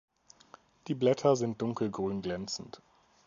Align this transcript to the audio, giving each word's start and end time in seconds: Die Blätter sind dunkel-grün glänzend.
Die 0.87 0.95
Blätter 0.95 1.35
sind 1.35 1.61
dunkel-grün 1.61 2.23
glänzend. 2.23 2.81